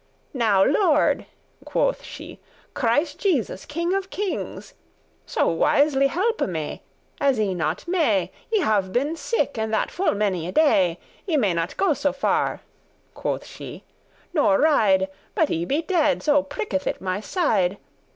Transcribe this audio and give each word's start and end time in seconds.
"Now 0.33 0.63
Lord," 0.63 1.27
quoth 1.63 2.03
she, 2.03 2.39
"Christ 2.73 3.19
Jesus, 3.19 3.67
king 3.67 3.93
of 3.93 4.09
kings, 4.09 4.73
So 5.27 5.47
wis1y* 5.49 6.07
helpe 6.07 6.47
me, 6.47 6.81
*as 7.19 7.39
I 7.39 7.53
not 7.53 7.87
may.* 7.87 8.31
*surely 8.31 8.31
*as 8.31 8.31
I 8.63 8.65
cannot* 8.65 8.71
I 8.71 8.73
have 8.73 8.93
been 8.93 9.15
sick, 9.15 9.57
and 9.59 9.71
that 9.75 9.91
full 9.91 10.15
many 10.15 10.47
a 10.47 10.51
day. 10.51 10.97
I 11.31 11.35
may 11.37 11.53
not 11.53 11.77
go 11.77 11.93
so 11.93 12.11
far," 12.11 12.61
quoth 13.13 13.45
she, 13.45 13.83
"nor 14.33 14.57
ride, 14.59 15.07
But 15.35 15.51
I 15.51 15.65
be 15.65 15.83
dead, 15.83 16.23
so 16.23 16.41
pricketh 16.41 16.87
it 16.87 16.99
my 16.99 17.19
side. 17.19 17.77